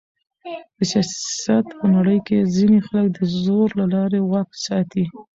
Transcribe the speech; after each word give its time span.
د 0.77 0.79
سیاست 0.91 1.65
په 1.79 1.85
نړۍ 1.95 2.17
کښي 2.27 2.39
ځينې 2.55 2.79
خلک 2.87 3.07
د 3.13 3.19
زور 3.43 3.67
له 3.79 3.85
لاري 3.93 4.19
واک 4.21 4.49
ساتي. 4.65 5.05